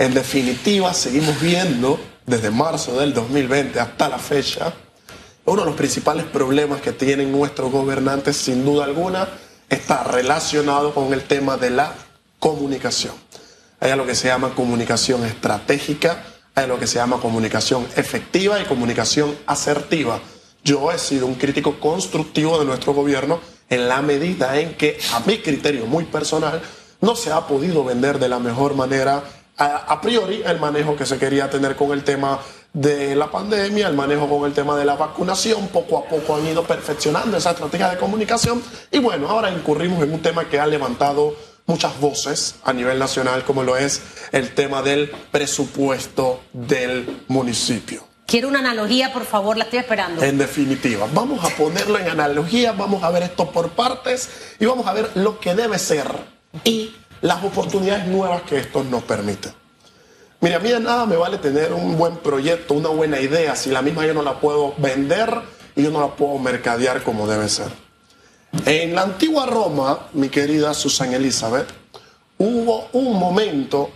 En 0.00 0.14
definitiva, 0.14 0.94
seguimos 0.94 1.38
viendo 1.42 2.00
desde 2.24 2.50
marzo 2.50 2.98
del 2.98 3.12
2020 3.12 3.78
hasta 3.80 4.08
la 4.08 4.18
fecha, 4.18 4.72
uno 5.44 5.60
de 5.60 5.66
los 5.66 5.76
principales 5.76 6.24
problemas 6.24 6.80
que 6.80 6.92
tienen 6.92 7.30
nuestros 7.30 7.70
gobernantes, 7.70 8.34
sin 8.34 8.64
duda 8.64 8.86
alguna, 8.86 9.28
está 9.68 10.02
relacionado 10.04 10.94
con 10.94 11.12
el 11.12 11.24
tema 11.24 11.58
de 11.58 11.68
la 11.68 11.92
comunicación. 12.38 13.12
Hay 13.78 13.94
lo 13.94 14.06
que 14.06 14.14
se 14.14 14.28
llama 14.28 14.54
comunicación 14.54 15.22
estratégica, 15.26 16.24
hay 16.54 16.66
lo 16.66 16.78
que 16.78 16.86
se 16.86 16.94
llama 16.94 17.20
comunicación 17.20 17.86
efectiva 17.94 18.58
y 18.58 18.64
comunicación 18.64 19.36
asertiva. 19.46 20.18
Yo 20.64 20.90
he 20.90 20.98
sido 20.98 21.26
un 21.26 21.34
crítico 21.34 21.78
constructivo 21.78 22.58
de 22.58 22.64
nuestro 22.64 22.94
gobierno 22.94 23.38
en 23.68 23.86
la 23.86 24.00
medida 24.00 24.58
en 24.58 24.74
que, 24.78 24.98
a 25.12 25.20
mi 25.26 25.40
criterio 25.40 25.84
muy 25.84 26.04
personal, 26.04 26.62
no 27.02 27.14
se 27.16 27.32
ha 27.32 27.46
podido 27.46 27.84
vender 27.84 28.18
de 28.18 28.30
la 28.30 28.38
mejor 28.38 28.74
manera 28.74 29.22
a, 29.60 30.00
priori 30.00 30.42
el 30.44 30.58
manejo 30.58 30.96
que 30.96 31.04
se 31.04 31.18
quería 31.18 31.50
tener 31.50 31.76
con 31.76 31.92
el 31.92 32.02
tema 32.02 32.40
de 32.72 33.14
la 33.14 33.30
pandemia, 33.30 33.88
el 33.88 33.94
manejo 33.94 34.28
con 34.28 34.46
el 34.46 34.54
tema 34.54 34.76
de 34.76 34.86
la 34.86 34.96
vacunación, 34.96 35.68
poco 35.68 35.98
a 35.98 36.04
poco 36.04 36.36
han 36.36 36.46
ido 36.46 36.64
perfeccionando 36.64 37.36
esa 37.36 37.50
estrategia 37.50 37.90
de 37.90 37.98
comunicación 37.98 38.62
y 38.90 38.98
bueno, 39.00 39.28
ahora 39.28 39.50
incurrimos 39.50 40.02
en 40.02 40.14
un 40.14 40.22
tema 40.22 40.48
que 40.48 40.58
ha 40.58 40.66
levantado 40.66 41.34
muchas 41.66 42.00
voces 42.00 42.54
a 42.64 42.72
nivel 42.72 42.98
nacional, 42.98 43.44
como 43.44 43.62
lo 43.62 43.76
es 43.76 44.00
el 44.32 44.54
tema 44.54 44.80
del 44.82 45.10
presupuesto 45.30 46.40
del 46.52 47.24
municipio. 47.28 48.08
Quiero 48.26 48.48
una 48.48 48.60
analogía, 48.60 49.12
por 49.12 49.26
favor, 49.26 49.56
la 49.58 49.64
estoy 49.64 49.80
esperando. 49.80 50.22
En 50.22 50.38
definitiva, 50.38 51.06
vamos 51.12 51.44
a 51.44 51.54
ponerlo 51.56 51.98
en 51.98 52.08
analogía, 52.08 52.72
vamos 52.72 53.02
a 53.02 53.10
ver 53.10 53.24
esto 53.24 53.50
por 53.50 53.70
partes 53.70 54.54
y 54.58 54.64
vamos 54.64 54.86
a 54.86 54.94
ver 54.94 55.10
lo 55.16 55.38
que 55.38 55.54
debe 55.54 55.78
ser 55.78 56.06
y 56.64 56.94
las 57.22 57.44
oportunidades 57.44 58.06
nuevas 58.06 58.42
que 58.42 58.58
esto 58.58 58.82
nos 58.84 59.02
permite. 59.02 59.52
Mira, 60.40 60.56
a 60.56 60.60
mí 60.60 60.70
de 60.70 60.80
nada 60.80 61.04
me 61.04 61.16
vale 61.16 61.38
tener 61.38 61.72
un 61.72 61.98
buen 61.98 62.16
proyecto, 62.16 62.74
una 62.74 62.88
buena 62.88 63.20
idea, 63.20 63.54
si 63.56 63.70
la 63.70 63.82
misma 63.82 64.06
yo 64.06 64.14
no 64.14 64.22
la 64.22 64.40
puedo 64.40 64.74
vender 64.78 65.28
y 65.76 65.82
yo 65.82 65.90
no 65.90 66.00
la 66.00 66.16
puedo 66.16 66.38
mercadear 66.38 67.02
como 67.02 67.26
debe 67.26 67.48
ser. 67.48 67.68
En 68.64 68.94
la 68.94 69.02
antigua 69.02 69.46
Roma, 69.46 70.08
mi 70.14 70.28
querida 70.28 70.72
Susan 70.72 71.12
Elizabeth, 71.12 71.68
hubo 72.38 72.88
un 72.92 73.18
momento 73.18 73.90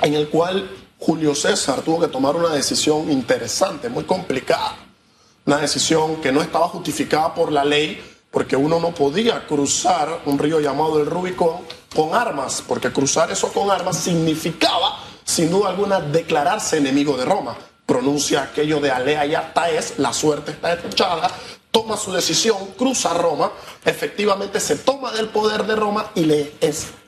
en 0.00 0.14
el 0.14 0.28
cual 0.28 0.70
Julio 0.98 1.34
César 1.34 1.82
tuvo 1.82 2.00
que 2.00 2.08
tomar 2.08 2.36
una 2.36 2.50
decisión 2.50 3.10
interesante, 3.10 3.88
muy 3.88 4.04
complicada. 4.04 4.76
Una 5.44 5.58
decisión 5.58 6.16
que 6.20 6.30
no 6.30 6.40
estaba 6.40 6.68
justificada 6.68 7.34
por 7.34 7.50
la 7.50 7.64
ley, 7.64 8.00
porque 8.32 8.56
uno 8.56 8.80
no 8.80 8.92
podía 8.92 9.46
cruzar 9.46 10.22
un 10.24 10.38
río 10.38 10.58
llamado 10.58 10.98
el 10.98 11.06
Rubicón 11.06 11.58
con 11.94 12.14
armas, 12.14 12.64
porque 12.66 12.90
cruzar 12.90 13.30
eso 13.30 13.52
con 13.52 13.70
armas 13.70 13.98
significaba, 13.98 14.98
sin 15.22 15.50
duda 15.50 15.68
alguna, 15.68 16.00
declararse 16.00 16.78
enemigo 16.78 17.16
de 17.16 17.26
Roma. 17.26 17.56
Pronuncia 17.84 18.42
aquello 18.42 18.80
de 18.80 18.90
alea 18.90 19.26
y 19.26 19.34
hasta 19.34 19.66
la 19.98 20.14
suerte 20.14 20.52
está 20.52 20.72
echada, 20.72 21.30
toma 21.70 21.98
su 21.98 22.10
decisión, 22.10 22.68
cruza 22.78 23.12
Roma, 23.12 23.52
efectivamente 23.84 24.60
se 24.60 24.76
toma 24.76 25.12
del 25.12 25.28
poder 25.28 25.64
de 25.64 25.76
Roma 25.76 26.10
y 26.14 26.24
le, 26.24 26.52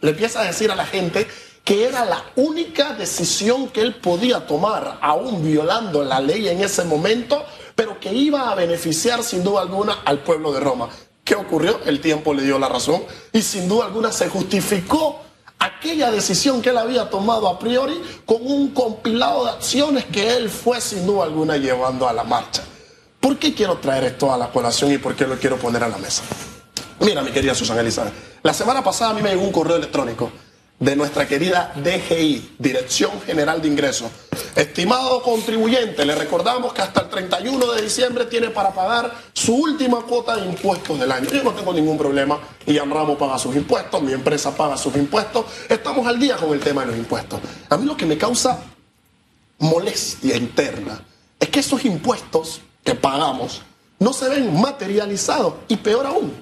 le 0.00 0.10
empieza 0.10 0.42
a 0.42 0.44
decir 0.44 0.70
a 0.70 0.76
la 0.76 0.84
gente 0.84 1.26
que 1.64 1.86
era 1.86 2.04
la 2.04 2.22
única 2.36 2.92
decisión 2.92 3.68
que 3.68 3.80
él 3.80 3.94
podía 3.94 4.46
tomar, 4.46 4.98
aún 5.00 5.42
violando 5.42 6.04
la 6.04 6.20
ley 6.20 6.48
en 6.48 6.62
ese 6.62 6.84
momento, 6.84 7.42
pero 7.74 7.98
que 7.98 8.12
iba 8.12 8.50
a 8.50 8.54
beneficiar 8.54 9.22
sin 9.22 9.42
duda 9.42 9.62
alguna 9.62 10.00
al 10.04 10.18
pueblo 10.18 10.52
de 10.52 10.60
Roma. 10.60 10.90
¿Qué 11.24 11.34
ocurrió? 11.34 11.80
El 11.86 12.00
tiempo 12.00 12.34
le 12.34 12.42
dio 12.42 12.58
la 12.58 12.68
razón 12.68 13.02
y 13.32 13.40
sin 13.40 13.66
duda 13.66 13.86
alguna 13.86 14.12
se 14.12 14.28
justificó 14.28 15.22
aquella 15.58 16.10
decisión 16.10 16.60
que 16.60 16.68
él 16.70 16.76
había 16.76 17.08
tomado 17.08 17.48
a 17.48 17.58
priori 17.58 17.94
con 18.26 18.46
un 18.46 18.74
compilado 18.74 19.46
de 19.46 19.52
acciones 19.52 20.04
que 20.04 20.36
él 20.36 20.50
fue 20.50 20.80
sin 20.82 21.06
duda 21.06 21.24
alguna 21.24 21.56
llevando 21.56 22.06
a 22.06 22.12
la 22.12 22.24
marcha. 22.24 22.62
¿Por 23.20 23.38
qué 23.38 23.54
quiero 23.54 23.78
traer 23.78 24.04
esto 24.04 24.32
a 24.32 24.36
la 24.36 24.50
colación 24.50 24.92
y 24.92 24.98
por 24.98 25.16
qué 25.16 25.26
lo 25.26 25.38
quiero 25.38 25.56
poner 25.56 25.82
a 25.82 25.88
la 25.88 25.96
mesa? 25.96 26.22
Mira, 27.00 27.22
mi 27.22 27.30
querida 27.30 27.54
Susana 27.54 27.80
Elizabeth, 27.80 28.12
la 28.42 28.52
semana 28.52 28.84
pasada 28.84 29.12
a 29.12 29.14
mí 29.14 29.22
me 29.22 29.30
llegó 29.30 29.42
un 29.42 29.52
correo 29.52 29.76
electrónico 29.76 30.30
de 30.78 30.94
nuestra 30.94 31.26
querida 31.26 31.72
DGI, 31.76 32.56
Dirección 32.58 33.12
General 33.22 33.62
de 33.62 33.68
Ingresos. 33.68 34.10
Estimado 34.56 35.20
contribuyente, 35.20 36.06
le 36.06 36.14
recordamos 36.14 36.72
que 36.72 36.82
hasta 36.82 37.00
el 37.00 37.08
31 37.08 37.72
de 37.72 37.82
diciembre 37.82 38.26
tiene 38.26 38.50
para 38.50 38.72
pagar 38.72 39.12
su 39.32 39.52
última 39.52 40.02
cuota 40.02 40.36
de 40.36 40.46
impuestos 40.46 40.98
del 40.98 41.10
año. 41.10 41.28
Yo 41.28 41.42
no 41.42 41.52
tengo 41.52 41.72
ningún 41.72 41.98
problema 41.98 42.38
y 42.64 42.78
Ramos 42.78 43.18
paga 43.18 43.36
sus 43.36 43.56
impuestos, 43.56 44.00
mi 44.00 44.12
empresa 44.12 44.54
paga 44.56 44.76
sus 44.76 44.94
impuestos, 44.94 45.46
estamos 45.68 46.06
al 46.06 46.20
día 46.20 46.36
con 46.36 46.52
el 46.52 46.60
tema 46.60 46.82
de 46.82 46.88
los 46.88 46.96
impuestos. 46.96 47.40
A 47.68 47.76
mí 47.76 47.84
lo 47.84 47.96
que 47.96 48.06
me 48.06 48.16
causa 48.16 48.60
molestia 49.58 50.36
interna 50.36 51.02
es 51.40 51.48
que 51.48 51.58
esos 51.60 51.84
impuestos 51.84 52.60
que 52.84 52.94
pagamos 52.94 53.62
no 53.98 54.12
se 54.12 54.28
ven 54.28 54.60
materializados 54.60 55.54
y 55.66 55.76
peor 55.76 56.06
aún, 56.06 56.32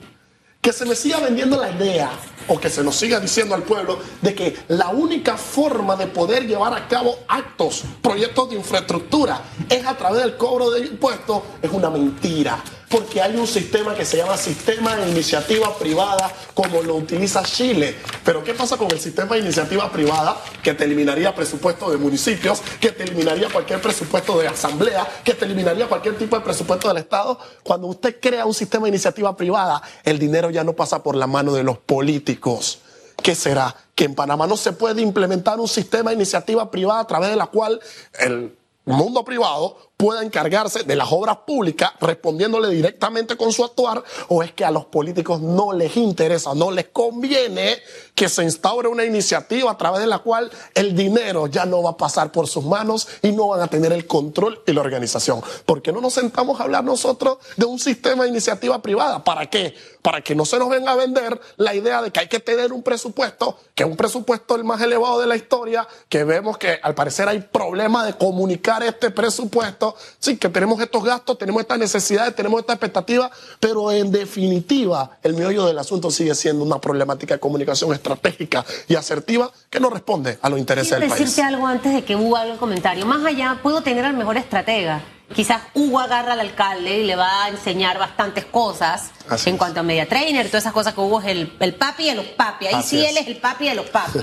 que 0.62 0.72
se 0.72 0.84
me 0.84 0.94
siga 0.94 1.18
vendiendo 1.18 1.60
la 1.60 1.72
idea 1.72 2.12
o 2.46 2.60
que 2.60 2.70
se 2.70 2.84
nos 2.84 2.94
siga 2.94 3.18
diciendo 3.18 3.52
al 3.56 3.64
pueblo 3.64 3.98
de 4.20 4.32
que 4.32 4.56
la 4.68 4.90
única 4.90 5.36
forma 5.36 5.96
de 5.96 6.06
poder 6.06 6.46
llevar 6.46 6.72
a 6.72 6.86
cabo 6.86 7.18
actos, 7.26 7.82
proyectos 8.00 8.50
de 8.50 8.54
infraestructura 8.54 9.42
es 9.68 9.84
a 9.84 9.96
través 9.96 10.22
del 10.22 10.36
cobro 10.36 10.70
de 10.70 10.86
impuestos 10.86 11.42
es 11.60 11.72
una 11.72 11.90
mentira 11.90 12.62
porque 12.92 13.22
hay 13.22 13.34
un 13.36 13.46
sistema 13.46 13.94
que 13.94 14.04
se 14.04 14.18
llama 14.18 14.36
sistema 14.36 14.94
de 14.96 15.10
iniciativa 15.10 15.74
privada, 15.78 16.30
como 16.52 16.82
lo 16.82 16.96
utiliza 16.96 17.42
Chile. 17.42 17.96
Pero 18.22 18.44
¿qué 18.44 18.52
pasa 18.52 18.76
con 18.76 18.90
el 18.90 19.00
sistema 19.00 19.34
de 19.34 19.40
iniciativa 19.40 19.90
privada 19.90 20.36
que 20.62 20.74
te 20.74 20.84
eliminaría 20.84 21.34
presupuesto 21.34 21.90
de 21.90 21.96
municipios, 21.96 22.60
que 22.78 22.90
te 22.92 23.04
eliminaría 23.04 23.48
cualquier 23.48 23.80
presupuesto 23.80 24.38
de 24.38 24.46
asamblea, 24.46 25.08
que 25.24 25.32
te 25.32 25.46
eliminaría 25.46 25.88
cualquier 25.88 26.18
tipo 26.18 26.36
de 26.36 26.42
presupuesto 26.42 26.88
del 26.88 26.98
Estado? 26.98 27.38
Cuando 27.62 27.86
usted 27.86 28.20
crea 28.20 28.44
un 28.44 28.52
sistema 28.52 28.84
de 28.84 28.90
iniciativa 28.90 29.34
privada, 29.34 29.80
el 30.04 30.18
dinero 30.18 30.50
ya 30.50 30.62
no 30.62 30.74
pasa 30.74 31.02
por 31.02 31.16
la 31.16 31.26
mano 31.26 31.54
de 31.54 31.62
los 31.62 31.78
políticos. 31.78 32.80
¿Qué 33.22 33.34
será? 33.34 33.74
Que 33.94 34.04
en 34.04 34.14
Panamá 34.14 34.46
no 34.46 34.58
se 34.58 34.72
puede 34.72 35.00
implementar 35.00 35.58
un 35.58 35.68
sistema 35.68 36.10
de 36.10 36.16
iniciativa 36.16 36.70
privada 36.70 37.00
a 37.00 37.06
través 37.06 37.30
de 37.30 37.36
la 37.36 37.46
cual 37.46 37.80
el 38.18 38.54
mundo 38.84 39.24
privado 39.24 39.91
pueda 40.02 40.24
encargarse 40.24 40.82
de 40.82 40.96
las 40.96 41.12
obras 41.12 41.36
públicas 41.46 41.92
respondiéndole 42.00 42.70
directamente 42.70 43.36
con 43.36 43.52
su 43.52 43.64
actuar 43.64 44.02
o 44.30 44.42
es 44.42 44.50
que 44.50 44.64
a 44.64 44.72
los 44.72 44.86
políticos 44.86 45.40
no 45.40 45.72
les 45.72 45.96
interesa, 45.96 46.56
no 46.56 46.72
les 46.72 46.88
conviene 46.88 47.78
que 48.12 48.28
se 48.28 48.42
instaure 48.42 48.88
una 48.88 49.04
iniciativa 49.04 49.70
a 49.70 49.78
través 49.78 50.00
de 50.00 50.08
la 50.08 50.18
cual 50.18 50.50
el 50.74 50.96
dinero 50.96 51.46
ya 51.46 51.66
no 51.66 51.84
va 51.84 51.90
a 51.90 51.96
pasar 51.96 52.32
por 52.32 52.48
sus 52.48 52.64
manos 52.64 53.06
y 53.22 53.30
no 53.30 53.46
van 53.46 53.60
a 53.60 53.68
tener 53.68 53.92
el 53.92 54.08
control 54.08 54.60
y 54.66 54.72
la 54.72 54.80
organización. 54.80 55.40
¿Por 55.64 55.80
qué 55.82 55.92
no 55.92 56.00
nos 56.00 56.14
sentamos 56.14 56.58
a 56.58 56.64
hablar 56.64 56.82
nosotros 56.82 57.38
de 57.56 57.64
un 57.64 57.78
sistema 57.78 58.24
de 58.24 58.30
iniciativa 58.30 58.82
privada? 58.82 59.22
¿Para 59.22 59.46
qué? 59.46 59.72
Para 60.02 60.20
que 60.20 60.34
no 60.34 60.44
se 60.44 60.58
nos 60.58 60.68
venga 60.68 60.90
a 60.90 60.96
vender 60.96 61.40
la 61.58 61.76
idea 61.76 62.02
de 62.02 62.10
que 62.10 62.18
hay 62.18 62.28
que 62.28 62.40
tener 62.40 62.72
un 62.72 62.82
presupuesto, 62.82 63.56
que 63.72 63.84
es 63.84 63.88
un 63.88 63.96
presupuesto 63.96 64.56
el 64.56 64.64
más 64.64 64.80
elevado 64.80 65.20
de 65.20 65.28
la 65.28 65.36
historia, 65.36 65.86
que 66.08 66.24
vemos 66.24 66.58
que 66.58 66.80
al 66.82 66.96
parecer 66.96 67.28
hay 67.28 67.40
problema 67.40 68.04
de 68.04 68.14
comunicar 68.14 68.82
este 68.82 69.10
presupuesto 69.10 69.91
sí, 70.18 70.36
que 70.36 70.48
tenemos 70.48 70.80
estos 70.80 71.02
gastos, 71.02 71.38
tenemos 71.38 71.60
estas 71.62 71.78
necesidades, 71.78 72.34
tenemos 72.34 72.60
estas 72.60 72.74
expectativas, 72.74 73.30
pero 73.60 73.90
en 73.90 74.10
definitiva 74.10 75.18
el 75.22 75.34
meollo 75.34 75.66
del 75.66 75.78
asunto 75.78 76.10
sigue 76.10 76.34
siendo 76.34 76.64
una 76.64 76.80
problemática 76.80 77.34
de 77.34 77.40
comunicación 77.40 77.92
estratégica 77.92 78.64
y 78.88 78.94
asertiva 78.94 79.50
que 79.70 79.80
no 79.80 79.90
responde 79.90 80.38
a 80.42 80.48
los 80.48 80.58
intereses 80.58 80.98
del 80.98 81.08
país. 81.08 81.20
decirte 81.20 81.42
algo 81.42 81.66
antes 81.66 81.92
de 81.92 82.04
que 82.04 82.16
Hugo 82.16 82.36
haga 82.36 82.52
el 82.52 82.58
comentario. 82.58 83.06
Más 83.06 83.24
allá, 83.24 83.58
puedo 83.62 83.82
tener 83.82 84.04
al 84.04 84.14
mejor 84.14 84.36
estratega. 84.36 85.02
Quizás 85.34 85.62
Hugo 85.74 85.98
agarra 85.98 86.34
al 86.34 86.40
alcalde 86.40 86.98
y 86.98 87.04
le 87.04 87.16
va 87.16 87.44
a 87.44 87.48
enseñar 87.48 87.98
bastantes 87.98 88.44
cosas 88.44 89.10
en 89.46 89.56
cuanto 89.56 89.80
a 89.80 89.82
media 89.82 90.06
trainer, 90.06 90.46
todas 90.48 90.64
esas 90.64 90.74
cosas 90.74 90.94
que 90.94 91.00
Hugo 91.00 91.20
es 91.20 91.28
el, 91.28 91.56
el 91.58 91.74
papi 91.74 92.06
de 92.06 92.14
los 92.14 92.26
papi. 92.26 92.66
Ahí 92.66 92.82
sí 92.82 93.04
él 93.04 93.16
es 93.16 93.26
el 93.26 93.38
papi 93.38 93.68
de 93.68 93.74
los 93.74 93.86
papi. 93.86 94.18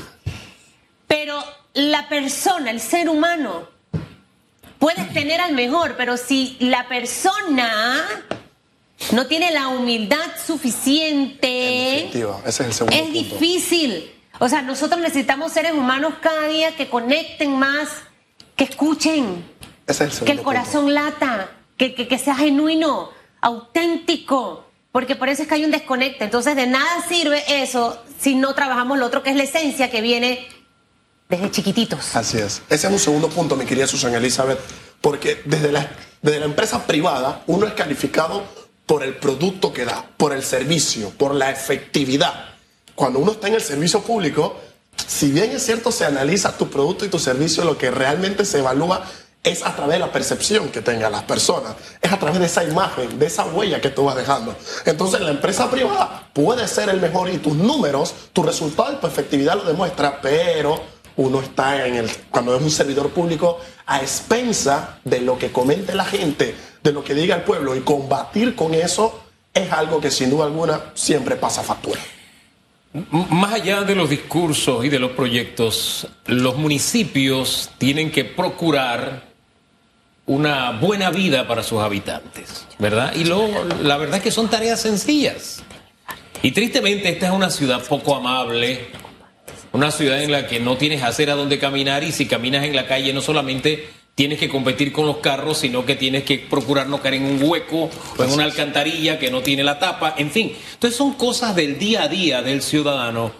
Pero 1.07 1.43
la 1.73 2.07
persona, 2.07 2.69
el 2.69 2.79
ser 2.79 3.09
humano, 3.09 3.67
Puedes 4.79 5.13
tener 5.13 5.41
al 5.41 5.53
mejor, 5.53 5.95
pero 5.97 6.17
si 6.17 6.57
la 6.59 6.87
persona 6.87 8.03
no 9.11 9.27
tiene 9.27 9.51
la 9.51 9.67
humildad 9.67 10.25
suficiente, 10.43 12.07
ese 12.45 12.67
es, 12.67 12.81
el 12.81 12.93
es 12.93 13.13
difícil. 13.13 14.11
O 14.39 14.47
sea, 14.47 14.61
nosotros 14.61 15.01
necesitamos 15.01 15.51
seres 15.51 15.73
humanos 15.73 16.13
cada 16.21 16.47
día 16.47 16.75
que 16.75 16.89
conecten 16.89 17.57
más, 17.59 17.89
que 18.55 18.63
escuchen, 18.63 19.43
que 20.25 20.31
el 20.31 20.41
corazón 20.41 20.93
lata, 20.93 21.51
que, 21.77 21.93
que, 21.93 22.07
que 22.07 22.17
sea 22.17 22.35
genuino, 22.35 23.09
auténtico 23.41 24.69
porque 24.91 25.15
por 25.15 25.29
eso 25.29 25.43
es 25.43 25.47
que 25.47 25.55
hay 25.55 25.65
un 25.65 25.71
desconecte. 25.71 26.23
Entonces, 26.23 26.55
de 26.55 26.67
nada 26.67 27.05
sirve 27.07 27.43
eso 27.47 28.01
si 28.19 28.35
no 28.35 28.53
trabajamos 28.53 28.97
lo 28.97 29.05
otro 29.05 29.23
que 29.23 29.29
es 29.29 29.35
la 29.35 29.43
esencia 29.43 29.91
que 29.91 30.01
viene 30.01 30.47
desde 31.29 31.51
chiquititos. 31.51 32.15
Así 32.15 32.39
es. 32.39 32.63
Ese 32.69 32.87
es 32.87 32.93
un 32.93 32.99
segundo 32.99 33.29
punto, 33.29 33.55
mi 33.55 33.65
querida 33.65 33.85
Susana 33.85 34.17
Elizabeth, 34.17 34.59
porque 34.99 35.41
desde 35.45 35.71
la, 35.71 35.89
desde 36.23 36.39
la 36.39 36.45
empresa 36.45 36.85
privada 36.87 37.43
uno 37.45 37.67
es 37.67 37.73
calificado 37.73 38.43
por 38.87 39.03
el 39.03 39.15
producto 39.15 39.71
que 39.71 39.85
da, 39.85 40.03
por 40.17 40.33
el 40.33 40.43
servicio, 40.43 41.11
por 41.11 41.35
la 41.35 41.51
efectividad. 41.51 42.45
Cuando 42.95 43.19
uno 43.19 43.33
está 43.33 43.47
en 43.47 43.53
el 43.53 43.61
servicio 43.61 44.01
público, 44.01 44.59
si 45.05 45.31
bien 45.31 45.51
es 45.51 45.63
cierto, 45.63 45.91
se 45.91 46.05
analiza 46.05 46.57
tu 46.57 46.67
producto 46.67 47.05
y 47.05 47.09
tu 47.09 47.19
servicio, 47.19 47.63
lo 47.63 47.77
que 47.77 47.91
realmente 47.91 48.43
se 48.43 48.57
evalúa 48.57 49.05
es 49.43 49.63
a 49.63 49.75
través 49.75 49.93
de 49.93 49.99
la 49.99 50.11
percepción 50.11 50.69
que 50.69 50.81
tengan 50.81 51.11
las 51.11 51.23
personas, 51.23 51.75
es 52.01 52.11
a 52.11 52.17
través 52.17 52.39
de 52.39 52.47
esa 52.47 52.63
imagen, 52.63 53.19
de 53.19 53.27
esa 53.27 53.45
huella 53.45 53.79
que 53.79 53.89
tú 53.89 54.03
vas 54.03 54.15
dejando. 54.15 54.55
Entonces 54.85 55.21
la 55.21 55.29
empresa 55.29 55.69
privada 55.69 56.27
puede 56.33 56.67
ser 56.67 56.89
el 56.89 56.99
mejor 56.99 57.29
y 57.29 57.37
tus 57.37 57.53
números, 57.53 58.13
tu 58.33 58.41
resultado 58.43 58.93
y 58.93 58.95
tu 58.97 59.07
efectividad 59.07 59.55
lo 59.55 59.63
demuestra, 59.63 60.19
pero 60.21 60.81
uno 61.19 61.41
está 61.41 61.85
en 61.85 61.95
el, 61.95 62.09
cuando 62.29 62.55
es 62.55 62.61
un 62.61 62.71
servidor 62.71 63.09
público 63.09 63.59
a 63.87 63.99
expensa 63.99 64.99
de 65.03 65.19
lo 65.19 65.37
que 65.37 65.51
comente 65.51 65.93
la 65.93 66.05
gente, 66.05 66.55
de 66.81 66.93
lo 66.93 67.03
que 67.03 67.13
diga 67.13 67.35
el 67.35 67.41
pueblo 67.41 67.75
y 67.75 67.81
combatir 67.81 68.55
con 68.55 68.73
eso 68.73 69.23
es 69.53 69.69
algo 69.69 69.99
que 69.99 70.11
sin 70.11 70.29
duda 70.29 70.45
alguna 70.45 70.79
siempre 70.93 71.35
pasa 71.35 71.61
factura. 71.61 71.99
Más 73.11 73.53
allá 73.53 73.81
de 73.81 73.95
los 73.95 74.09
discursos 74.09 74.85
y 74.85 74.89
de 74.89 74.97
los 74.97 75.11
proyectos, 75.11 76.07
los 76.25 76.55
municipios 76.55 77.69
tienen 77.77 78.11
que 78.11 78.23
procurar 78.23 79.23
una 80.25 80.71
buena 80.71 81.09
vida 81.09 81.49
para 81.49 81.63
sus 81.63 81.81
habitantes, 81.81 82.65
¿verdad? 82.77 83.13
Y 83.15 83.25
lo, 83.25 83.65
la 83.81 83.97
verdad 83.97 84.17
es 84.17 84.23
que 84.23 84.31
son 84.31 84.49
tareas 84.49 84.79
sencillas. 84.79 85.63
Y 86.41 86.51
tristemente 86.51 87.09
esta 87.09 87.25
es 87.25 87.33
una 87.33 87.49
ciudad 87.49 87.83
poco 87.83 88.15
amable, 88.15 88.87
una 89.71 89.91
ciudad 89.91 90.23
en 90.23 90.31
la 90.31 90.47
que 90.47 90.59
no 90.59 90.77
tienes 90.77 91.03
acera 91.03 91.35
donde 91.35 91.59
caminar 91.59 92.03
y 92.03 92.11
si 92.11 92.25
caminas 92.25 92.65
en 92.65 92.75
la 92.75 92.87
calle 92.87 93.13
no 93.13 93.21
solamente 93.21 93.89
tienes 94.15 94.39
que 94.39 94.49
competir 94.49 94.91
con 94.91 95.05
los 95.05 95.17
carros, 95.17 95.59
sino 95.59 95.85
que 95.85 95.95
tienes 95.95 96.23
que 96.23 96.39
procurar 96.39 96.87
no 96.87 97.01
caer 97.01 97.15
en 97.15 97.25
un 97.25 97.41
hueco 97.41 97.89
o 98.17 98.23
en 98.23 98.31
una 98.31 98.43
alcantarilla 98.43 99.17
que 99.17 99.31
no 99.31 99.41
tiene 99.41 99.63
la 99.63 99.79
tapa, 99.79 100.15
en 100.17 100.29
fin. 100.29 100.53
Entonces 100.73 100.97
son 100.97 101.13
cosas 101.13 101.55
del 101.55 101.79
día 101.79 102.03
a 102.03 102.07
día 102.09 102.41
del 102.41 102.61
ciudadano 102.61 103.31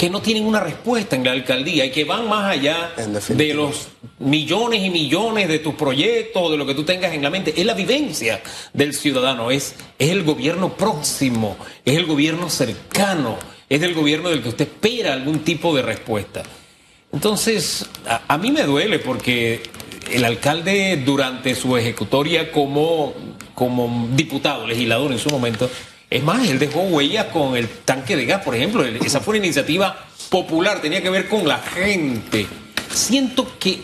que 0.00 0.08
no 0.08 0.22
tienen 0.22 0.46
una 0.46 0.60
respuesta 0.60 1.14
en 1.14 1.24
la 1.24 1.32
alcaldía 1.32 1.84
y 1.84 1.90
que 1.90 2.04
van 2.04 2.26
más 2.26 2.50
allá 2.50 2.92
de 3.28 3.52
los 3.52 3.88
millones 4.18 4.82
y 4.82 4.88
millones 4.88 5.46
de 5.46 5.58
tus 5.58 5.74
proyectos, 5.74 6.50
de 6.50 6.56
lo 6.56 6.64
que 6.64 6.74
tú 6.74 6.84
tengas 6.84 7.12
en 7.12 7.22
la 7.22 7.28
mente. 7.28 7.52
Es 7.54 7.66
la 7.66 7.74
vivencia 7.74 8.42
del 8.72 8.94
ciudadano, 8.94 9.50
es, 9.50 9.74
es 9.98 10.08
el 10.08 10.22
gobierno 10.22 10.74
próximo, 10.74 11.58
es 11.84 11.98
el 11.98 12.06
gobierno 12.06 12.48
cercano, 12.48 13.36
es 13.70 13.80
el 13.82 13.94
gobierno 13.94 14.28
del 14.30 14.42
que 14.42 14.48
usted 14.48 14.66
espera 14.66 15.12
algún 15.12 15.38
tipo 15.38 15.74
de 15.74 15.82
respuesta. 15.82 16.42
Entonces, 17.12 17.86
a, 18.28 18.36
mí 18.36 18.50
me 18.50 18.64
duele 18.64 18.98
porque 18.98 19.62
el 20.12 20.24
alcalde 20.24 21.00
durante 21.04 21.54
su 21.54 21.76
ejecutoria 21.76 22.50
como, 22.50 23.14
como 23.54 24.08
diputado, 24.12 24.66
legislador 24.66 25.12
en 25.12 25.18
su 25.20 25.30
momento, 25.30 25.70
es 26.10 26.22
más, 26.22 26.48
él 26.48 26.58
dejó 26.58 26.80
huellas 26.80 27.26
con 27.26 27.56
el 27.56 27.68
tanque 27.68 28.16
de 28.16 28.26
gas, 28.26 28.42
por 28.42 28.56
ejemplo. 28.56 28.84
Esa 28.84 29.20
fue 29.20 29.36
una 29.36 29.46
iniciativa 29.46 30.04
popular, 30.28 30.82
tenía 30.82 31.00
que 31.00 31.10
ver 31.10 31.28
con 31.28 31.46
la 31.46 31.58
gente. 31.58 32.46
Siento 32.92 33.56
que, 33.60 33.78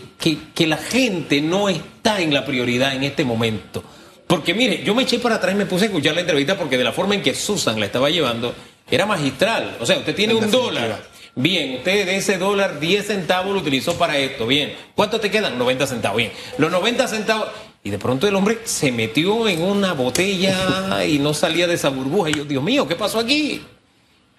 que, 0.53 0.67
la 0.67 0.79
gente 0.79 1.41
no 1.41 1.69
está 1.69 2.21
en 2.21 2.35
la 2.35 2.45
prioridad 2.45 2.95
en 2.95 3.05
este 3.05 3.25
momento. 3.25 3.85
Porque 4.27 4.53
mire, 4.53 4.83
yo 4.83 4.97
me 4.97 5.05
eché 5.05 5.21
para 5.21 5.37
atrás 5.37 5.55
y 5.55 5.59
me 5.59 5.67
puse 5.67 5.85
a 5.85 5.87
escuchar 5.87 6.17
la 6.17 6.23
entrevista 6.23 6.59
porque 6.59 6.77
de 6.77 6.83
la 6.83 6.93
forma 6.93 7.15
en 7.15 7.23
que 7.23 7.37
Susan 7.37 7.79
la 7.79 7.87
estaba 7.87 8.11
llevando, 8.11 8.53
era 8.91 9.07
magistral. 9.07 9.77
O 9.81 9.87
sea, 9.87 9.99
usted 9.99 10.15
tiene 10.15 10.35
un 10.35 10.51
dólar. 10.51 11.03
Bien, 11.35 11.77
usted 11.77 12.07
de 12.07 12.17
ese 12.17 12.39
dólar 12.39 12.81
10 12.81 13.07
centavos 13.07 13.53
lo 13.53 13.61
utilizó 13.61 13.99
para 13.99 14.17
esto. 14.17 14.47
Bien, 14.47 14.75
¿cuánto 14.95 15.21
te 15.21 15.31
quedan? 15.31 15.59
90 15.59 15.87
centavos. 15.87 16.17
Bien, 16.17 16.33
los 16.57 16.71
90 16.71 17.09
centavos 17.09 17.49
y 17.85 17.91
de 17.91 17.99
pronto 17.99 18.27
el 18.27 18.35
hombre 18.35 18.61
se 18.65 18.91
metió 18.91 19.47
en 19.47 19.63
una 19.63 19.93
botella 19.93 21.05
y 21.05 21.19
no 21.19 21.35
salía 21.35 21.67
de 21.67 21.75
esa 21.75 21.91
burbuja. 21.91 22.31
Y 22.31 22.35
yo, 22.35 22.45
Dios 22.45 22.63
mío, 22.63 22.89
¿qué 22.89 22.97
pasó 22.97 23.19
aquí? 23.19 23.63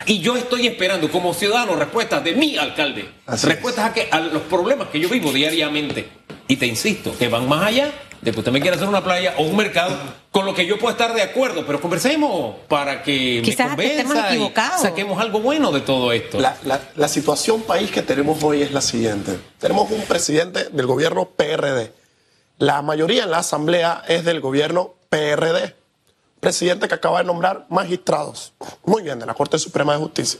Y 0.05 0.19
yo 0.19 0.35
estoy 0.35 0.67
esperando 0.67 1.09
como 1.09 1.33
ciudadano 1.33 1.75
respuestas 1.75 2.23
de 2.23 2.33
mi 2.33 2.57
alcalde. 2.57 3.09
respuestas 3.43 3.85
a, 3.85 3.93
que, 3.93 4.07
a 4.11 4.19
los 4.19 4.41
problemas 4.43 4.89
que 4.89 4.99
yo 4.99 5.07
vivo 5.07 5.31
diariamente. 5.31 6.07
Y 6.47 6.55
te 6.55 6.65
insisto, 6.65 7.17
que 7.17 7.27
van 7.27 7.47
más 7.47 7.67
allá 7.67 7.91
de 8.21 8.31
que 8.31 8.39
usted 8.39 8.51
me 8.51 8.61
quiera 8.61 8.75
hacer 8.75 8.87
una 8.87 9.03
playa 9.03 9.35
o 9.37 9.43
un 9.43 9.55
mercado, 9.55 9.95
con 10.31 10.45
lo 10.45 10.53
que 10.53 10.65
yo 10.65 10.77
puedo 10.77 10.91
estar 10.91 11.13
de 11.13 11.21
acuerdo, 11.21 11.65
pero 11.65 11.79
conversemos 11.81 12.55
para 12.67 13.03
que 13.03 13.41
Quizás 13.43 13.77
me 13.77 13.97
convenza 14.03 14.35
y 14.35 14.51
saquemos 14.81 15.19
algo 15.19 15.39
bueno 15.39 15.71
de 15.71 15.81
todo 15.81 16.11
esto. 16.11 16.39
La, 16.39 16.57
la 16.95 17.07
situación 17.07 17.61
país 17.61 17.91
que 17.91 18.01
tenemos 18.01 18.43
hoy 18.43 18.61
es 18.61 18.71
la 18.71 18.81
siguiente. 18.81 19.39
Tenemos 19.59 19.89
un 19.91 20.01
presidente 20.01 20.65
del 20.71 20.85
gobierno 20.85 21.25
PRD 21.25 21.91
la 22.59 22.81
mayoría 22.81 23.23
en 23.23 23.31
la 23.31 23.39
Asamblea 23.39 24.03
es 24.07 24.25
del 24.25 24.41
gobierno 24.41 24.95
PRD, 25.09 25.75
presidente 26.39 26.87
que 26.87 26.95
acaba 26.95 27.19
de 27.19 27.25
nombrar 27.25 27.67
magistrados, 27.69 28.53
muy 28.83 29.03
bien, 29.03 29.19
de 29.19 29.27
la 29.27 29.35
Corte 29.35 29.59
Suprema 29.59 29.93
de 29.93 29.99
Justicia. 29.99 30.39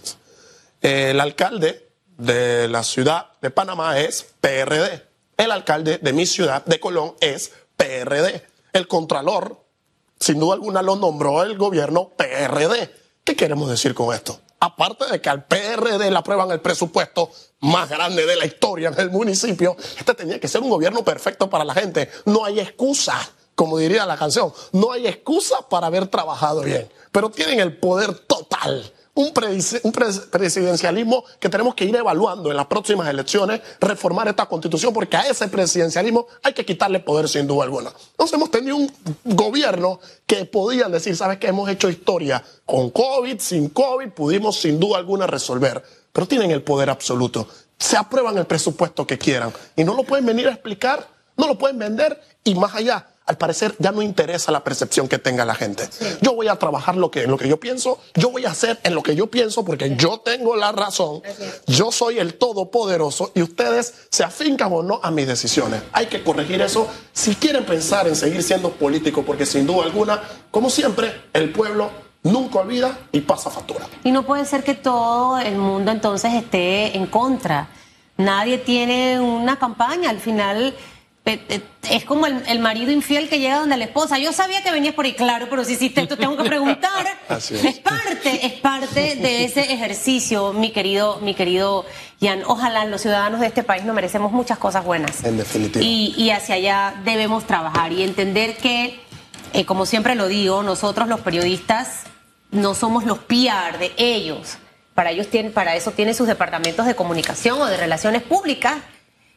El 0.82 1.20
alcalde 1.20 1.88
de 2.18 2.68
la 2.70 2.82
ciudad 2.82 3.28
de 3.40 3.52
Panamá 3.52 4.00
es 4.00 4.26
PRD. 4.42 5.06
El 5.38 5.52
alcalde 5.52 6.00
de 6.00 6.14
mi 6.14 6.26
ciudad 6.26 6.66
de 6.66 6.80
Colón 6.80 7.14
es 7.20 7.52
PRD. 7.78 8.44
El 8.74 8.88
contralor, 8.88 9.64
sin 10.20 10.40
duda 10.40 10.56
alguna, 10.56 10.82
lo 10.82 10.96
nombró 10.96 11.44
el 11.44 11.58
gobierno 11.58 12.10
PRD. 12.18 12.94
¿Qué 13.24 13.36
queremos 13.36 13.70
decir 13.70 13.94
con 13.94 14.14
esto? 14.14 14.40
aparte 14.60 15.06
de 15.06 15.22
que 15.22 15.30
al 15.30 15.46
PRD 15.46 16.10
le 16.10 16.18
aprueban 16.18 16.52
el 16.52 16.60
presupuesto 16.60 17.30
más 17.60 17.90
grande 17.90 18.26
de 18.26 18.36
la 18.36 18.46
historia 18.46 18.90
en 18.90 19.00
el 19.00 19.10
municipio, 19.12 19.76
este 19.98 20.14
tenía 20.14 20.40
que 20.40 20.48
ser 20.48 20.62
un 20.62 20.70
gobierno 20.70 21.04
perfecto 21.04 21.50
para 21.50 21.64
la 21.64 21.74
gente. 21.74 22.10
No 22.26 22.46
hay 22.46 22.60
excusa, 22.60 23.18
como 23.56 23.78
diría 23.78 24.06
la 24.06 24.18
canción, 24.18 24.54
no 24.72 24.92
hay 24.92 25.08
excusa 25.08 25.68
para 25.70 25.88
haber 25.88 26.08
trabajado 26.08 26.62
bien, 26.62 26.90
pero 27.12 27.30
tienen 27.30 27.60
el 27.60 27.78
poder 27.78 28.14
total 28.20 28.92
un, 29.18 29.32
presidencialismo 29.32 31.24
que 31.40 31.50
tenemos 31.50 31.74
que 31.74 31.86
ir 31.86 31.96
evaluando 31.96 32.52
en 32.52 32.58
las 32.58 32.68
próximas 32.68 33.08
elecciones, 33.10 33.62
reformar 33.82 34.28
esta 34.28 34.46
constitución, 34.46 34.94
porque 34.94 35.18
a 35.18 35.22
ese 35.22 35.48
presidencialismo 35.48 36.28
hay 36.44 36.54
que 36.54 36.64
quitarle 36.64 37.00
poder 37.00 37.28
sin 37.28 37.48
duda 37.48 37.64
alguna. 37.64 37.92
Entonces 38.12 38.36
hemos 38.36 38.52
tenido 38.52 38.76
un 38.76 38.92
gobierno 39.26 40.00
que 40.28 40.46
podían 40.46 40.92
decir, 40.92 41.16
sabes 41.16 41.40
que 41.40 41.48
hemos 41.48 41.68
hecho 41.68 41.90
historia 41.90 42.44
con 42.64 42.92
COVID, 42.92 43.40
sin 43.40 43.70
COVID, 43.70 44.10
pudimos 44.10 44.58
sin 44.60 44.80
duda 44.80 44.98
alguna 44.98 45.26
resolver, 45.26 45.84
pero 46.14 46.28
tienen 46.28 46.52
el 46.52 46.62
poder 46.62 46.92
absoluto. 46.92 47.48
Se 47.80 47.98
aprueban 47.98 48.38
el 48.38 48.46
presupuesto 48.46 49.08
que 49.08 49.18
quieran 49.18 49.52
y 49.76 49.84
no 49.84 49.96
lo 49.96 50.04
pueden 50.04 50.28
venir 50.28 50.48
a 50.48 50.52
explicar, 50.52 51.08
no 51.38 51.48
lo 51.48 51.58
pueden 51.58 51.80
vender 51.80 52.22
y 52.44 52.54
más 52.54 52.76
allá 52.76 53.08
al 53.28 53.38
parecer 53.38 53.76
ya 53.78 53.92
no 53.92 54.02
interesa 54.02 54.52
la 54.52 54.64
percepción 54.64 55.08
que 55.08 55.20
tenga 55.20 55.46
la 55.46 55.54
gente. 55.54 55.88
Yo 56.22 56.34
voy 56.34 56.48
a 56.48 56.56
trabajar 56.56 56.96
lo 56.96 57.12
que, 57.12 57.24
en 57.24 57.32
lo 57.32 57.38
que 57.38 57.48
yo 57.48 57.60
pienso, 57.60 58.00
yo 58.16 58.32
voy 58.32 58.46
a 58.46 58.52
hacer 58.52 58.80
en 58.84 58.96
lo 58.96 59.04
que 59.04 59.16
yo 59.16 59.28
pienso 59.28 59.66
porque 59.66 59.96
yo 59.98 60.20
tengo 60.20 60.56
la 60.56 60.72
razón, 60.72 61.22
yo 61.68 61.92
soy 61.92 62.20
el 62.20 62.36
todopoderoso 62.36 63.32
y 63.36 63.42
ustedes 63.42 63.94
se 64.10 64.24
afincan 64.24 64.72
o 64.72 64.82
no 64.82 65.02
a 65.04 65.12
mis 65.12 65.28
decisiones. 65.28 65.84
Hay 65.92 66.08
que 66.08 66.24
corregir 66.24 66.62
eso 66.62 66.88
si 67.12 67.36
quieren 67.36 67.66
pensar 67.66 68.08
en 68.08 68.16
seguir 68.16 68.42
siendo 68.42 68.72
políticos 68.72 69.24
porque 69.28 69.46
sin 69.46 69.68
duda 69.68 69.84
alguna, 69.84 70.22
como 70.50 70.70
siempre, 70.70 71.24
el 71.34 71.52
pueblo 71.52 71.90
nunca 72.24 72.60
olvida 72.60 72.98
y 73.12 73.22
pasa 73.22 73.50
factura. 73.50 73.88
Y 74.06 74.12
no 74.12 74.26
puede 74.26 74.46
ser 74.46 74.64
que 74.64 74.74
todo 74.74 75.38
el 75.38 75.58
mundo 75.58 75.92
entonces 75.92 76.34
esté 76.34 76.96
en 76.96 77.08
contra. 77.08 77.68
Nadie 78.16 78.58
tiene 78.58 79.20
una 79.20 79.60
campaña, 79.60 80.10
al 80.10 80.20
final 80.20 80.74
es 81.28 82.06
como 82.06 82.26
el, 82.26 82.60
marido 82.60 82.92
infiel 82.92 83.30
que 83.30 83.40
llega 83.40 83.60
donde 83.60 83.78
la 83.78 83.86
esposa. 83.86 84.18
Yo 84.18 84.32
sabía 84.32 84.64
que 84.64 84.72
venías 84.72 84.94
por 84.94 85.06
ahí, 85.06 85.14
claro, 85.14 85.48
pero 85.50 85.64
si 85.64 85.74
hiciste 85.74 86.02
esto, 86.02 86.18
tengo 86.18 86.38
que 86.38 86.44
preguntar. 86.44 87.06
es. 87.30 87.80
parte, 87.80 88.46
es 88.46 88.54
parte 88.54 89.16
de 89.16 89.46
ese 89.46 89.74
ejercicio, 89.74 90.54
mi 90.54 90.72
querido, 90.72 91.20
mi 91.22 91.34
querido 91.34 91.86
Jan. 92.22 92.44
Ojalá 92.46 92.86
los 92.86 93.02
ciudadanos 93.02 93.40
de 93.42 93.48
este 93.48 93.64
país 93.64 93.84
nos 93.84 93.96
merecemos 93.96 94.32
muchas 94.32 94.58
cosas 94.58 94.86
buenas. 94.86 95.24
En 95.24 95.38
definitiva. 95.38 95.84
Y, 95.84 96.30
hacia 96.30 96.56
allá 96.56 96.96
debemos 97.04 97.46
trabajar 97.46 97.92
y 97.92 98.04
entender 98.04 98.58
que, 98.58 99.00
eh, 99.54 99.66
como 99.66 99.86
siempre 99.86 100.16
lo 100.16 100.28
digo, 100.28 100.64
nosotros 100.64 101.08
los 101.08 101.22
periodistas 101.22 102.04
no 102.52 102.74
somos 102.74 103.06
los 103.06 103.20
PR 103.20 103.78
de 103.80 103.92
ellos. 103.98 104.58
Para 104.94 105.12
ellos 105.12 105.28
tienen, 105.28 105.52
para 105.52 105.76
eso 105.76 105.92
tienen 105.92 106.16
sus 106.16 106.28
departamentos 106.28 106.86
de 106.86 106.96
comunicación 106.96 107.62
o 107.62 107.66
de 107.66 107.78
relaciones 107.78 108.24
públicas 108.24 108.76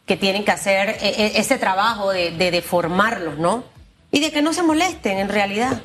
que 0.07 0.17
tienen 0.17 0.45
que 0.45 0.51
hacer 0.51 0.91
eh, 0.91 0.99
eh, 1.03 1.33
ese 1.37 1.59
trabajo 1.59 2.11
de, 2.11 2.33
de, 2.33 2.63
formarlos, 2.63 3.39
¿no? 3.39 3.65
Y 4.11 4.21
de 4.21 4.33
que 4.33 4.43
no 4.43 4.53
se 4.53 4.63
molesten 4.63 5.19
en 5.19 5.29
realidad. 5.29 5.83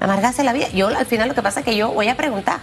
amargarse 0.00 0.42
la 0.42 0.52
vida. 0.52 0.68
Yo 0.72 0.88
al 0.88 1.06
final 1.06 1.28
lo 1.28 1.34
que 1.34 1.42
pasa 1.42 1.60
es 1.60 1.66
que 1.66 1.76
yo 1.76 1.92
voy 1.92 2.08
a 2.08 2.16
preguntar. 2.16 2.60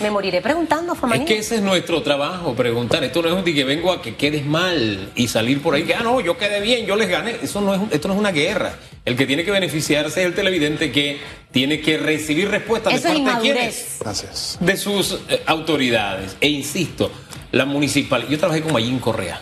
Me 0.00 0.10
moriré 0.10 0.42
preguntando, 0.42 0.94
Es 1.14 1.20
que 1.22 1.38
ese 1.38 1.56
es 1.56 1.62
nuestro 1.62 2.02
trabajo, 2.02 2.54
preguntar. 2.54 3.02
Esto 3.02 3.22
no 3.22 3.28
es 3.28 3.34
un 3.34 3.44
que 3.44 3.64
vengo 3.64 3.90
a 3.90 4.02
que 4.02 4.14
quedes 4.14 4.44
mal 4.44 5.10
y 5.14 5.28
salir 5.28 5.62
por 5.62 5.74
ahí 5.74 5.84
que, 5.84 5.94
ah, 5.94 6.02
no, 6.02 6.20
yo 6.20 6.36
quedé 6.36 6.60
bien, 6.60 6.84
yo 6.84 6.96
les 6.96 7.08
gané. 7.08 7.36
Eso 7.42 7.62
no 7.62 7.74
es, 7.74 7.80
esto 7.90 8.08
no 8.08 8.14
es 8.14 8.20
una 8.20 8.30
guerra. 8.30 8.74
El 9.06 9.16
que 9.16 9.24
tiene 9.24 9.44
que 9.44 9.50
beneficiarse 9.50 10.20
es 10.20 10.26
el 10.26 10.34
televidente 10.34 10.92
que 10.92 11.18
tiene 11.50 11.80
que 11.80 11.96
recibir 11.96 12.50
respuestas 12.50 12.92
de 12.92 13.00
parte 13.00 13.18
de 13.18 13.40
quienes. 13.40 13.96
Gracias. 14.00 14.58
De 14.60 14.76
sus 14.76 15.18
eh, 15.30 15.42
autoridades. 15.46 16.36
E 16.40 16.48
insisto, 16.48 17.10
la 17.52 17.64
municipal. 17.64 18.26
Yo 18.28 18.38
trabajé 18.38 18.62
con 18.62 18.72
Mayín 18.72 18.98
Correa. 18.98 19.40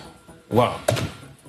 Wow. 0.51 0.71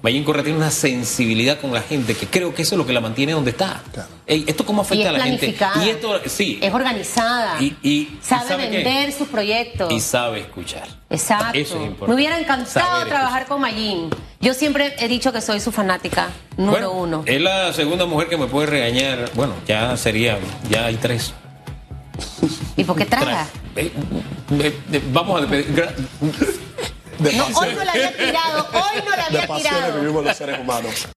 Mayín 0.01 0.23
Correa 0.23 0.43
tiene 0.43 0.59
una 0.59 0.69
sensibilidad 0.69 1.59
con 1.59 1.73
la 1.73 1.81
gente 1.81 2.13
que 2.13 2.27
creo 2.27 2.53
que 2.53 2.61
eso 2.61 2.75
es 2.75 2.77
lo 2.77 2.85
que 2.85 2.93
la 2.93 3.01
mantiene 3.01 3.31
donde 3.31 3.49
está. 3.49 3.81
Ey, 4.27 4.43
¿Esto 4.45 4.63
cómo 4.63 4.83
Y 4.83 4.85
afecta 4.85 5.03
es 5.03 5.09
a 5.09 5.11
la 5.13 5.23
gente? 5.23 5.55
Y 5.83 5.89
esto, 5.89 6.21
sí. 6.27 6.59
Es 6.61 6.71
organizada. 6.73 7.59
Y- 7.59 7.75
y- 7.81 8.19
sabe 8.21 8.47
¿sabe 8.47 8.69
qué? 8.69 8.77
vender 8.83 9.11
sus 9.13 9.27
proyectos. 9.27 9.91
Y 9.91 9.99
sabe 9.99 10.41
escuchar. 10.41 10.87
Exacto. 11.09 11.57
Eso 11.57 11.77
es 11.77 11.81
importante. 11.87 12.07
Me 12.07 12.13
hubiera 12.15 12.37
encantado 12.39 13.03
trabajar 13.07 13.47
con 13.47 13.61
Mayín. 13.61 14.09
Yo 14.41 14.53
siempre 14.53 14.93
he 14.99 15.07
dicho 15.07 15.33
que 15.33 15.41
soy 15.41 15.59
su 15.59 15.71
fanática 15.71 16.29
número 16.55 16.91
Bueno, 16.91 17.17
uno. 17.17 17.23
Es 17.25 17.41
la 17.41 17.73
segunda 17.73 18.05
mujer 18.05 18.29
que 18.29 18.37
me 18.37 18.45
puede 18.45 18.67
regañar. 18.67 19.31
Bueno, 19.33 19.53
ya 19.67 19.97
sería, 19.97 20.37
ya 20.69 20.85
hay 20.85 20.97
tres. 20.97 21.33
¿Y 22.77 22.83
por 22.83 22.95
qué 22.95 23.05
traga? 23.05 23.47
Eh, 23.75 23.91
eh, 24.51 24.79
eh, 24.93 25.01
vamos 25.11 25.41
a 25.41 25.45
De 25.45 27.33
No, 27.33 27.45
hoy 27.45 27.73
no 27.75 27.83
la 27.83 27.91
había 27.91 28.15
tirado, 28.17 28.67
hoy 28.73 29.01
no 29.05 29.11
la 29.11 29.15
de 29.17 29.23
había 29.37 29.47
pasiones 29.47 29.79
tirado. 29.81 29.99
vivimos 30.01 30.23
los 30.25 30.37
seres 30.37 30.59
humanos. 30.59 31.07